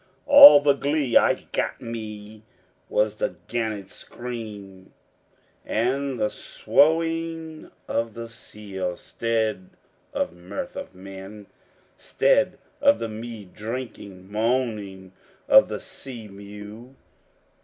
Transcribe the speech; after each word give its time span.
All 0.25 0.61
the 0.61 0.73
glee 0.73 1.15
I 1.15 1.45
got 1.51 1.79
me 1.79 2.41
was 2.89 3.17
the 3.17 3.35
gannet's 3.47 3.93
scream, 3.93 4.93
And 5.63 6.19
the 6.19 6.27
swoughing 6.31 7.69
of 7.87 8.15
the 8.15 8.27
seal, 8.27 8.97
'stead 8.97 9.69
of 10.11 10.33
mirth 10.33 10.75
of 10.75 10.95
men; 10.95 11.45
'Stead 11.99 12.57
of 12.81 12.97
the 12.97 13.09
mead 13.09 13.53
drinking, 13.53 14.31
moaning 14.31 15.11
of 15.47 15.67
the 15.69 15.79
sea 15.79 16.27
mew. 16.27 16.95